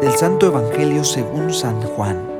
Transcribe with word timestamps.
Del 0.00 0.12
Santo 0.12 0.46
Evangelio 0.46 1.04
según 1.04 1.52
San 1.52 1.80
Juan. 1.80 2.34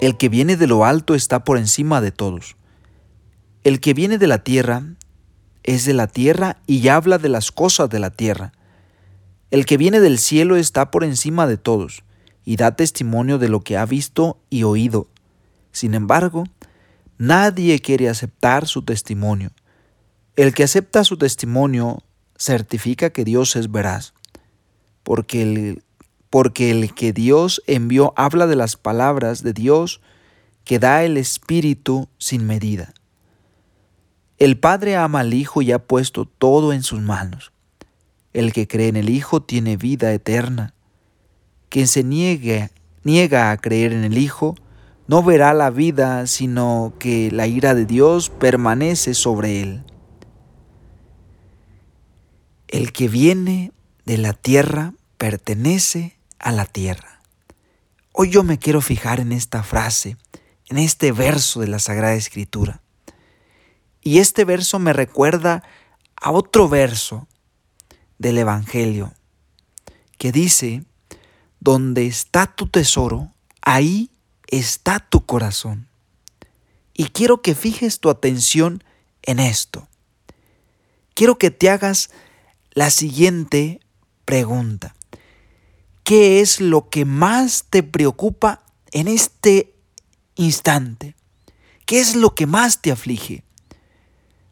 El 0.00 0.16
que 0.16 0.28
viene 0.28 0.56
de 0.56 0.66
lo 0.66 0.84
alto 0.84 1.14
está 1.14 1.44
por 1.44 1.58
encima 1.58 2.00
de 2.00 2.12
todos. 2.12 2.56
El 3.64 3.80
que 3.80 3.94
viene 3.94 4.18
de 4.18 4.28
la 4.28 4.44
tierra 4.44 4.82
es 5.64 5.84
de 5.84 5.92
la 5.92 6.06
tierra 6.06 6.58
y 6.66 6.86
habla 6.88 7.18
de 7.18 7.28
las 7.28 7.52
cosas 7.52 7.90
de 7.90 7.98
la 7.98 8.10
tierra. 8.10 8.52
El 9.50 9.66
que 9.66 9.76
viene 9.76 10.00
del 10.00 10.18
cielo 10.18 10.56
está 10.56 10.90
por 10.90 11.04
encima 11.04 11.46
de 11.46 11.56
todos 11.56 12.04
y 12.44 12.56
da 12.56 12.76
testimonio 12.76 13.38
de 13.38 13.48
lo 13.48 13.60
que 13.60 13.76
ha 13.76 13.84
visto 13.84 14.38
y 14.48 14.62
oído. 14.62 15.08
Sin 15.72 15.94
embargo, 15.94 16.44
nadie 17.18 17.80
quiere 17.80 18.08
aceptar 18.08 18.66
su 18.66 18.82
testimonio. 18.82 19.50
El 20.38 20.54
que 20.54 20.62
acepta 20.62 21.02
su 21.02 21.18
testimonio 21.18 22.04
certifica 22.36 23.10
que 23.10 23.24
Dios 23.24 23.56
es 23.56 23.72
veraz, 23.72 24.14
porque 25.02 25.42
el, 25.42 25.82
porque 26.30 26.70
el 26.70 26.94
que 26.94 27.12
Dios 27.12 27.60
envió 27.66 28.14
habla 28.16 28.46
de 28.46 28.54
las 28.54 28.76
palabras 28.76 29.42
de 29.42 29.52
Dios 29.52 30.00
que 30.62 30.78
da 30.78 31.02
el 31.02 31.16
Espíritu 31.16 32.08
sin 32.18 32.46
medida. 32.46 32.94
El 34.38 34.60
Padre 34.60 34.94
ama 34.94 35.18
al 35.18 35.34
Hijo 35.34 35.60
y 35.60 35.72
ha 35.72 35.80
puesto 35.80 36.24
todo 36.24 36.72
en 36.72 36.84
sus 36.84 37.00
manos. 37.00 37.50
El 38.32 38.52
que 38.52 38.68
cree 38.68 38.86
en 38.86 38.96
el 38.96 39.10
Hijo 39.10 39.42
tiene 39.42 39.76
vida 39.76 40.12
eterna. 40.12 40.72
Quien 41.68 41.88
se 41.88 42.04
niegue, 42.04 42.70
niega 43.02 43.50
a 43.50 43.56
creer 43.56 43.92
en 43.92 44.04
el 44.04 44.16
Hijo 44.16 44.54
no 45.08 45.24
verá 45.24 45.52
la 45.52 45.70
vida, 45.70 46.28
sino 46.28 46.92
que 47.00 47.32
la 47.32 47.48
ira 47.48 47.74
de 47.74 47.86
Dios 47.86 48.30
permanece 48.30 49.14
sobre 49.14 49.62
él. 49.62 49.82
El 52.68 52.92
que 52.92 53.08
viene 53.08 53.72
de 54.04 54.18
la 54.18 54.34
tierra 54.34 54.92
pertenece 55.16 56.18
a 56.38 56.52
la 56.52 56.66
tierra. 56.66 57.22
Hoy 58.12 58.30
yo 58.30 58.42
me 58.42 58.58
quiero 58.58 58.82
fijar 58.82 59.20
en 59.20 59.32
esta 59.32 59.62
frase, 59.62 60.16
en 60.66 60.76
este 60.76 61.12
verso 61.12 61.60
de 61.60 61.68
la 61.68 61.78
Sagrada 61.78 62.14
Escritura. 62.14 62.82
Y 64.02 64.18
este 64.18 64.44
verso 64.44 64.78
me 64.78 64.92
recuerda 64.92 65.62
a 66.14 66.30
otro 66.30 66.68
verso 66.68 67.26
del 68.18 68.36
Evangelio 68.36 69.14
que 70.18 70.30
dice, 70.30 70.84
donde 71.60 72.06
está 72.06 72.46
tu 72.46 72.66
tesoro, 72.68 73.32
ahí 73.62 74.10
está 74.46 74.98
tu 74.98 75.24
corazón. 75.24 75.88
Y 76.92 77.06
quiero 77.10 77.40
que 77.40 77.54
fijes 77.54 78.00
tu 78.00 78.10
atención 78.10 78.84
en 79.22 79.38
esto. 79.38 79.88
Quiero 81.14 81.38
que 81.38 81.50
te 81.50 81.70
hagas 81.70 82.10
la 82.72 82.90
siguiente 82.90 83.80
pregunta. 84.24 84.94
¿Qué 86.04 86.40
es 86.40 86.60
lo 86.60 86.88
que 86.88 87.04
más 87.04 87.66
te 87.68 87.82
preocupa 87.82 88.62
en 88.92 89.08
este 89.08 89.74
instante? 90.36 91.14
¿Qué 91.84 92.00
es 92.00 92.16
lo 92.16 92.34
que 92.34 92.46
más 92.46 92.80
te 92.80 92.92
aflige? 92.92 93.44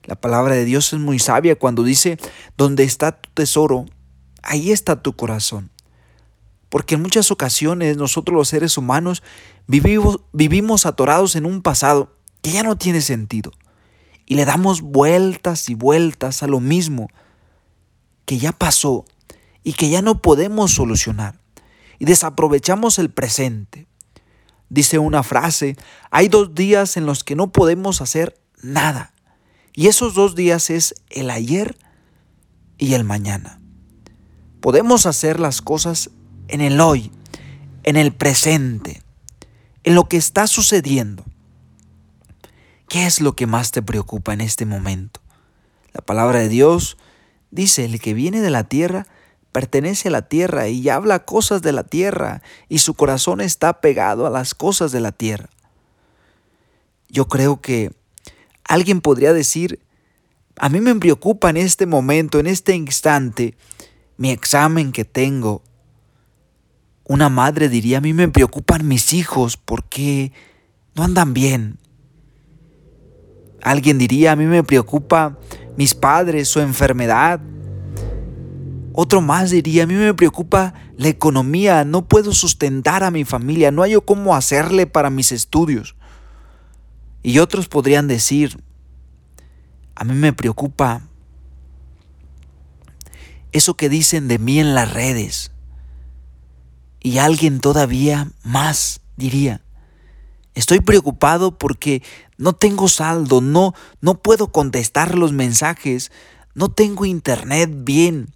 La 0.04 0.14
palabra 0.14 0.54
de 0.54 0.64
Dios 0.64 0.92
es 0.92 0.98
muy 0.98 1.18
sabia 1.18 1.56
cuando 1.56 1.82
dice, 1.82 2.18
donde 2.56 2.84
está 2.84 3.20
tu 3.20 3.30
tesoro, 3.30 3.86
ahí 4.42 4.70
está 4.70 5.02
tu 5.02 5.14
corazón. 5.14 5.70
Porque 6.68 6.94
en 6.94 7.02
muchas 7.02 7.30
ocasiones 7.30 7.96
nosotros 7.96 8.36
los 8.36 8.48
seres 8.48 8.76
humanos 8.76 9.22
vivimos, 9.66 10.20
vivimos 10.32 10.86
atorados 10.86 11.36
en 11.36 11.46
un 11.46 11.62
pasado 11.62 12.16
que 12.42 12.52
ya 12.52 12.62
no 12.62 12.76
tiene 12.76 13.00
sentido. 13.00 13.52
Y 14.26 14.34
le 14.34 14.44
damos 14.44 14.80
vueltas 14.80 15.68
y 15.68 15.74
vueltas 15.74 16.42
a 16.42 16.46
lo 16.46 16.60
mismo 16.60 17.08
que 18.26 18.38
ya 18.38 18.52
pasó 18.52 19.06
y 19.64 19.72
que 19.72 19.88
ya 19.88 20.02
no 20.02 20.20
podemos 20.20 20.72
solucionar. 20.72 21.40
Y 21.98 22.04
desaprovechamos 22.04 22.98
el 22.98 23.10
presente. 23.10 23.86
Dice 24.68 24.98
una 24.98 25.22
frase, 25.22 25.76
hay 26.10 26.28
dos 26.28 26.54
días 26.54 26.96
en 26.96 27.06
los 27.06 27.24
que 27.24 27.36
no 27.36 27.52
podemos 27.52 28.02
hacer 28.02 28.38
nada. 28.62 29.14
Y 29.72 29.86
esos 29.86 30.14
dos 30.14 30.34
días 30.34 30.70
es 30.70 30.94
el 31.08 31.30
ayer 31.30 31.76
y 32.78 32.94
el 32.94 33.04
mañana. 33.04 33.60
Podemos 34.60 35.06
hacer 35.06 35.38
las 35.38 35.62
cosas 35.62 36.10
en 36.48 36.60
el 36.60 36.80
hoy, 36.80 37.12
en 37.84 37.96
el 37.96 38.12
presente, 38.12 39.02
en 39.84 39.94
lo 39.94 40.08
que 40.08 40.16
está 40.16 40.46
sucediendo. 40.46 41.24
¿Qué 42.88 43.06
es 43.06 43.20
lo 43.20 43.34
que 43.34 43.46
más 43.46 43.70
te 43.70 43.82
preocupa 43.82 44.32
en 44.32 44.40
este 44.40 44.66
momento? 44.66 45.20
La 45.92 46.00
palabra 46.02 46.40
de 46.40 46.48
Dios 46.48 46.96
Dice, 47.50 47.84
el 47.84 48.00
que 48.00 48.14
viene 48.14 48.40
de 48.40 48.50
la 48.50 48.64
tierra 48.64 49.06
pertenece 49.52 50.08
a 50.08 50.10
la 50.10 50.28
tierra 50.28 50.68
y 50.68 50.88
habla 50.88 51.24
cosas 51.24 51.62
de 51.62 51.72
la 51.72 51.84
tierra 51.84 52.42
y 52.68 52.78
su 52.78 52.94
corazón 52.94 53.40
está 53.40 53.80
pegado 53.80 54.26
a 54.26 54.30
las 54.30 54.54
cosas 54.54 54.92
de 54.92 55.00
la 55.00 55.12
tierra. 55.12 55.48
Yo 57.08 57.28
creo 57.28 57.60
que 57.60 57.92
alguien 58.64 59.00
podría 59.00 59.32
decir, 59.32 59.80
a 60.58 60.68
mí 60.68 60.80
me 60.80 60.94
preocupa 60.96 61.50
en 61.50 61.56
este 61.56 61.86
momento, 61.86 62.38
en 62.38 62.46
este 62.46 62.74
instante, 62.74 63.54
mi 64.16 64.30
examen 64.30 64.92
que 64.92 65.04
tengo. 65.04 65.62
Una 67.04 67.28
madre 67.28 67.68
diría, 67.68 67.98
a 67.98 68.00
mí 68.00 68.12
me 68.12 68.28
preocupan 68.28 68.86
mis 68.86 69.12
hijos 69.12 69.56
porque 69.56 70.32
no 70.94 71.04
andan 71.04 71.34
bien. 71.34 71.78
Alguien 73.62 73.98
diría, 73.98 74.32
a 74.32 74.36
mí 74.36 74.44
me 74.44 74.64
preocupa 74.64 75.38
mis 75.76 75.94
padres, 75.94 76.48
su 76.48 76.60
enfermedad. 76.60 77.40
Otro 78.92 79.20
más 79.20 79.50
diría, 79.50 79.84
a 79.84 79.86
mí 79.86 79.94
me 79.94 80.14
preocupa 80.14 80.74
la 80.96 81.08
economía, 81.08 81.84
no 81.84 82.06
puedo 82.06 82.32
sustentar 82.32 83.04
a 83.04 83.10
mi 83.10 83.24
familia, 83.24 83.70
no 83.70 83.82
hay 83.82 83.94
cómo 84.04 84.34
hacerle 84.34 84.86
para 84.86 85.10
mis 85.10 85.32
estudios. 85.32 85.96
Y 87.22 87.38
otros 87.40 87.68
podrían 87.68 88.08
decir, 88.08 88.62
a 89.94 90.04
mí 90.04 90.14
me 90.14 90.32
preocupa 90.32 91.02
eso 93.52 93.74
que 93.74 93.88
dicen 93.88 94.28
de 94.28 94.38
mí 94.38 94.60
en 94.60 94.74
las 94.74 94.92
redes. 94.92 95.50
Y 97.00 97.18
alguien 97.18 97.60
todavía 97.60 98.30
más 98.42 99.00
diría, 99.16 99.62
estoy 100.56 100.80
preocupado 100.80 101.56
porque 101.56 102.02
no 102.38 102.54
tengo 102.54 102.88
saldo, 102.88 103.40
no, 103.40 103.74
no 104.00 104.20
puedo 104.20 104.50
contestar 104.50 105.16
los 105.16 105.32
mensajes, 105.32 106.10
no 106.54 106.70
tengo 106.70 107.04
internet 107.04 107.70
bien. 107.72 108.34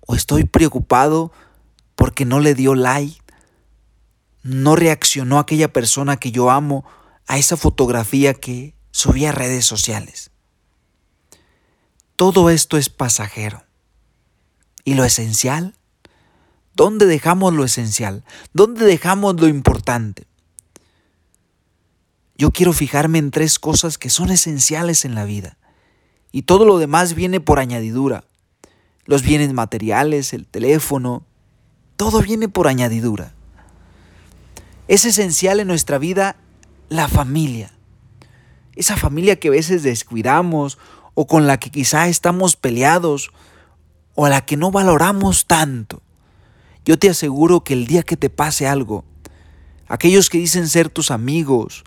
O 0.00 0.14
estoy 0.14 0.44
preocupado 0.44 1.32
porque 1.94 2.24
no 2.24 2.40
le 2.40 2.54
dio 2.54 2.74
like, 2.74 3.20
no 4.42 4.76
reaccionó 4.76 5.38
aquella 5.38 5.72
persona 5.72 6.16
que 6.16 6.32
yo 6.32 6.50
amo 6.50 6.84
a 7.26 7.38
esa 7.38 7.56
fotografía 7.56 8.34
que 8.34 8.74
subí 8.90 9.24
a 9.24 9.32
redes 9.32 9.64
sociales. 9.64 10.30
Todo 12.16 12.50
esto 12.50 12.76
es 12.76 12.88
pasajero. 12.88 13.64
¿Y 14.84 14.94
lo 14.94 15.04
esencial? 15.04 15.74
¿Dónde 16.74 17.06
dejamos 17.06 17.52
lo 17.52 17.64
esencial? 17.64 18.24
¿Dónde 18.52 18.84
dejamos 18.84 19.40
lo 19.40 19.46
importante? 19.48 20.27
Yo 22.38 22.52
quiero 22.52 22.72
fijarme 22.72 23.18
en 23.18 23.32
tres 23.32 23.58
cosas 23.58 23.98
que 23.98 24.10
son 24.10 24.30
esenciales 24.30 25.04
en 25.04 25.16
la 25.16 25.24
vida. 25.24 25.58
Y 26.30 26.42
todo 26.42 26.64
lo 26.64 26.78
demás 26.78 27.14
viene 27.14 27.40
por 27.40 27.58
añadidura. 27.58 28.22
Los 29.06 29.22
bienes 29.22 29.52
materiales, 29.52 30.32
el 30.32 30.46
teléfono, 30.46 31.24
todo 31.96 32.22
viene 32.22 32.48
por 32.48 32.68
añadidura. 32.68 33.34
Es 34.86 35.04
esencial 35.04 35.58
en 35.58 35.66
nuestra 35.66 35.98
vida 35.98 36.36
la 36.88 37.08
familia. 37.08 37.72
Esa 38.76 38.96
familia 38.96 39.40
que 39.40 39.48
a 39.48 39.50
veces 39.50 39.82
descuidamos 39.82 40.78
o 41.14 41.26
con 41.26 41.48
la 41.48 41.58
que 41.58 41.70
quizá 41.70 42.06
estamos 42.06 42.54
peleados 42.54 43.32
o 44.14 44.26
a 44.26 44.30
la 44.30 44.46
que 44.46 44.56
no 44.56 44.70
valoramos 44.70 45.48
tanto. 45.48 46.02
Yo 46.84 47.00
te 47.00 47.10
aseguro 47.10 47.64
que 47.64 47.72
el 47.72 47.88
día 47.88 48.04
que 48.04 48.16
te 48.16 48.30
pase 48.30 48.68
algo, 48.68 49.04
aquellos 49.88 50.30
que 50.30 50.38
dicen 50.38 50.68
ser 50.68 50.88
tus 50.88 51.10
amigos, 51.10 51.82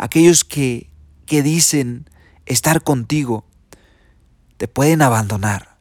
aquellos 0.00 0.44
que, 0.44 0.90
que 1.26 1.42
dicen 1.42 2.08
estar 2.46 2.82
contigo, 2.82 3.44
te 4.56 4.66
pueden 4.66 5.02
abandonar. 5.02 5.76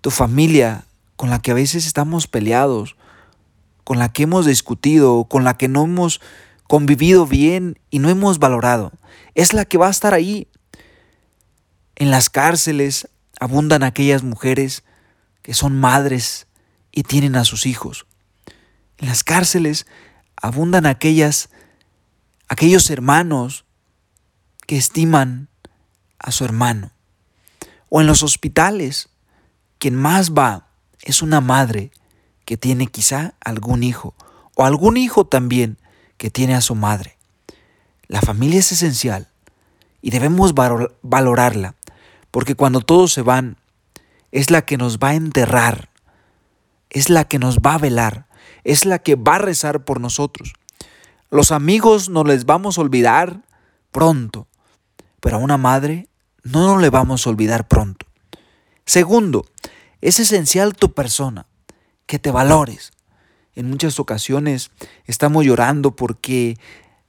Tu 0.00 0.10
familia 0.10 0.86
con 1.14 1.30
la 1.30 1.40
que 1.40 1.52
a 1.52 1.54
veces 1.54 1.86
estamos 1.86 2.26
peleados, 2.26 2.96
con 3.84 4.00
la 4.00 4.12
que 4.12 4.24
hemos 4.24 4.44
discutido, 4.44 5.24
con 5.24 5.44
la 5.44 5.56
que 5.56 5.68
no 5.68 5.84
hemos 5.84 6.20
convivido 6.64 7.24
bien 7.24 7.78
y 7.90 8.00
no 8.00 8.10
hemos 8.10 8.40
valorado, 8.40 8.92
es 9.36 9.52
la 9.52 9.64
que 9.64 9.78
va 9.78 9.86
a 9.86 9.90
estar 9.90 10.14
ahí. 10.14 10.48
En 11.94 12.10
las 12.10 12.28
cárceles 12.28 13.08
abundan 13.38 13.84
aquellas 13.84 14.24
mujeres 14.24 14.82
que 15.42 15.54
son 15.54 15.78
madres 15.78 16.48
y 16.90 17.04
tienen 17.04 17.36
a 17.36 17.44
sus 17.44 17.66
hijos. 17.66 18.04
En 18.98 19.06
las 19.06 19.22
cárceles 19.22 19.86
abundan 20.34 20.86
aquellas 20.86 21.50
aquellos 22.52 22.90
hermanos 22.90 23.64
que 24.66 24.76
estiman 24.76 25.48
a 26.18 26.30
su 26.32 26.44
hermano. 26.44 26.90
O 27.88 28.02
en 28.02 28.06
los 28.06 28.22
hospitales, 28.22 29.08
quien 29.78 29.94
más 29.94 30.32
va 30.32 30.68
es 31.00 31.22
una 31.22 31.40
madre 31.40 31.92
que 32.44 32.58
tiene 32.58 32.88
quizá 32.88 33.32
algún 33.42 33.82
hijo 33.82 34.14
o 34.54 34.66
algún 34.66 34.98
hijo 34.98 35.26
también 35.26 35.78
que 36.18 36.30
tiene 36.30 36.54
a 36.54 36.60
su 36.60 36.74
madre. 36.74 37.16
La 38.06 38.20
familia 38.20 38.60
es 38.60 38.70
esencial 38.70 39.28
y 40.02 40.10
debemos 40.10 40.52
valorarla, 41.00 41.74
porque 42.30 42.54
cuando 42.54 42.82
todos 42.82 43.14
se 43.14 43.22
van, 43.22 43.56
es 44.30 44.50
la 44.50 44.66
que 44.66 44.76
nos 44.76 44.98
va 44.98 45.08
a 45.08 45.14
enterrar, 45.14 45.88
es 46.90 47.08
la 47.08 47.24
que 47.24 47.38
nos 47.38 47.60
va 47.60 47.76
a 47.76 47.78
velar, 47.78 48.26
es 48.62 48.84
la 48.84 48.98
que 48.98 49.14
va 49.14 49.36
a 49.36 49.38
rezar 49.38 49.86
por 49.86 50.02
nosotros. 50.02 50.52
Los 51.32 51.50
amigos 51.50 52.10
no 52.10 52.24
les 52.24 52.44
vamos 52.44 52.76
a 52.76 52.82
olvidar 52.82 53.40
pronto, 53.90 54.48
pero 55.18 55.36
a 55.36 55.40
una 55.40 55.56
madre 55.56 56.10
no 56.42 56.66
nos 56.66 56.82
le 56.82 56.90
vamos 56.90 57.26
a 57.26 57.30
olvidar 57.30 57.66
pronto. 57.66 58.04
Segundo, 58.84 59.46
es 60.02 60.20
esencial 60.20 60.74
tu 60.74 60.92
persona, 60.92 61.46
que 62.04 62.18
te 62.18 62.30
valores. 62.30 62.92
En 63.54 63.70
muchas 63.70 63.98
ocasiones 63.98 64.72
estamos 65.06 65.46
llorando 65.46 65.96
porque 65.96 66.58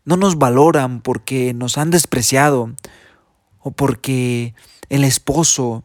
no 0.05 0.15
nos 0.15 0.37
valoran, 0.37 1.01
porque 1.01 1.53
nos 1.53 1.77
han 1.77 1.89
despreciado 1.89 2.71
o 3.59 3.71
porque 3.71 4.55
el 4.87 5.03
esposo 5.03 5.83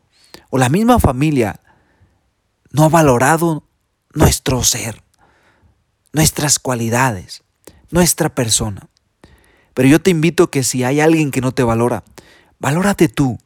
o 0.49 0.59
la 0.59 0.69
misma 0.69 1.01
familia 1.01 1.59
no 2.71 2.85
ha 2.85 2.89
valorado 2.89 3.65
nuestro 4.15 4.63
ser, 4.63 5.03
nuestras 6.13 6.61
cualidades, 6.61 7.43
nuestra 7.91 8.35
persona. 8.35 8.89
Pero 9.75 9.89
yo 9.89 10.01
te 10.01 10.11
invito 10.11 10.51
que 10.51 10.65
si 10.65 10.85
hay 10.85 11.01
alguien 11.01 11.31
que 11.31 11.41
no 11.41 11.53
te 11.53 11.63
valora, 11.63 12.05
valórate 12.59 13.09
tú. 13.09 13.39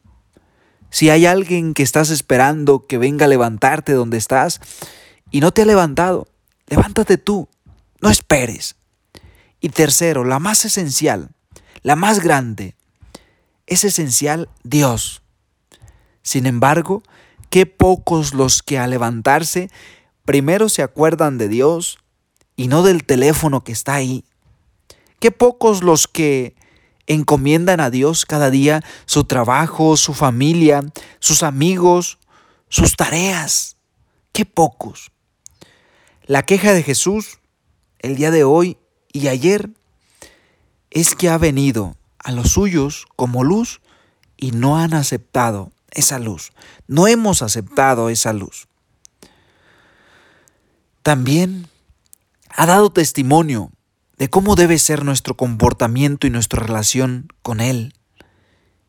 Si 0.89 1.09
hay 1.09 1.25
alguien 1.25 1.73
que 1.73 1.83
estás 1.83 2.09
esperando 2.09 2.85
que 2.87 2.97
venga 2.97 3.25
a 3.25 3.29
levantarte 3.29 3.93
donde 3.93 4.17
estás 4.17 4.61
y 5.31 5.39
no 5.39 5.51
te 5.51 5.63
ha 5.63 5.65
levantado, 5.65 6.27
levántate 6.67 7.17
tú, 7.17 7.49
no 8.01 8.09
esperes. 8.09 8.75
Y 9.59 9.69
tercero, 9.69 10.23
la 10.23 10.39
más 10.39 10.65
esencial, 10.65 11.29
la 11.81 11.95
más 11.95 12.19
grande, 12.19 12.75
es 13.67 13.83
esencial 13.83 14.49
Dios. 14.63 15.21
Sin 16.21 16.45
embargo, 16.45 17.03
qué 17.49 17.65
pocos 17.65 18.33
los 18.33 18.63
que 18.63 18.79
al 18.79 18.89
levantarse 18.89 19.69
primero 20.25 20.69
se 20.69 20.81
acuerdan 20.81 21.37
de 21.37 21.47
Dios 21.47 21.99
y 22.55 22.67
no 22.67 22.83
del 22.83 23.03
teléfono 23.03 23.63
que 23.63 23.71
está 23.71 23.95
ahí. 23.95 24.25
Qué 25.23 25.31
pocos 25.31 25.83
los 25.83 26.09
que 26.09 26.53
encomiendan 27.07 27.79
a 27.79 27.89
Dios 27.89 28.25
cada 28.25 28.49
día 28.49 28.83
su 29.05 29.23
trabajo, 29.23 29.95
su 29.95 30.13
familia, 30.13 30.83
sus 31.19 31.43
amigos, 31.43 32.17
sus 32.67 32.97
tareas. 32.97 33.77
Qué 34.33 34.43
pocos. 34.43 35.13
La 36.25 36.43
queja 36.43 36.73
de 36.73 36.83
Jesús 36.83 37.39
el 37.99 38.17
día 38.17 38.31
de 38.31 38.43
hoy 38.43 38.77
y 39.13 39.29
ayer 39.29 39.69
es 40.89 41.15
que 41.15 41.29
ha 41.29 41.37
venido 41.37 41.95
a 42.19 42.33
los 42.33 42.49
suyos 42.49 43.05
como 43.15 43.45
luz 43.45 43.79
y 44.35 44.51
no 44.51 44.77
han 44.77 44.93
aceptado 44.93 45.71
esa 45.91 46.19
luz. 46.19 46.51
No 46.87 47.07
hemos 47.07 47.41
aceptado 47.41 48.09
esa 48.09 48.33
luz. 48.33 48.67
También 51.01 51.69
ha 52.49 52.65
dado 52.65 52.91
testimonio 52.91 53.71
de 54.23 54.29
cómo 54.29 54.55
debe 54.55 54.79
ser 54.79 55.03
nuestro 55.03 55.35
comportamiento 55.35 56.27
y 56.27 56.29
nuestra 56.29 56.63
relación 56.63 57.27
con 57.41 57.59
Él. 57.59 57.93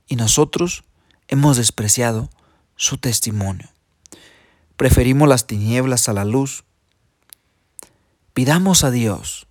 Y 0.06 0.14
nosotros 0.14 0.84
hemos 1.26 1.56
despreciado 1.56 2.30
su 2.76 2.98
testimonio. 2.98 3.68
Preferimos 4.76 5.28
las 5.28 5.48
tinieblas 5.48 6.08
a 6.08 6.12
la 6.12 6.24
luz. 6.24 6.62
Pidamos 8.32 8.84
a 8.84 8.92
Dios 8.92 9.48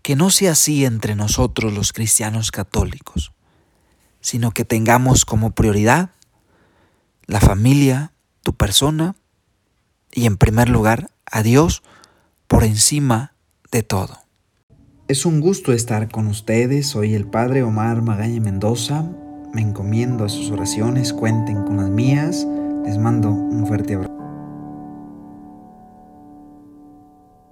que 0.00 0.16
no 0.16 0.30
sea 0.30 0.52
así 0.52 0.86
entre 0.86 1.14
nosotros 1.14 1.74
los 1.74 1.92
cristianos 1.92 2.50
católicos, 2.50 3.32
sino 4.22 4.52
que 4.52 4.64
tengamos 4.64 5.26
como 5.26 5.50
prioridad 5.50 6.08
la 7.26 7.40
familia, 7.40 8.12
tu 8.42 8.54
persona 8.54 9.14
y 10.10 10.24
en 10.24 10.38
primer 10.38 10.70
lugar 10.70 11.10
a 11.26 11.42
Dios 11.42 11.82
por 12.48 12.64
encima 12.64 13.34
de 13.70 13.82
todo. 13.82 14.23
Es 15.06 15.26
un 15.26 15.42
gusto 15.42 15.74
estar 15.74 16.08
con 16.08 16.28
ustedes. 16.28 16.86
Soy 16.86 17.12
el 17.12 17.26
Padre 17.26 17.62
Omar 17.62 18.00
Magaña 18.00 18.40
Mendoza. 18.40 19.06
Me 19.52 19.60
encomiendo 19.60 20.24
a 20.24 20.30
sus 20.30 20.50
oraciones. 20.50 21.12
Cuenten 21.12 21.62
con 21.64 21.76
las 21.76 21.90
mías. 21.90 22.46
Les 22.86 22.96
mando 22.96 23.30
un 23.30 23.66
fuerte 23.66 23.96
abrazo. 23.96 24.13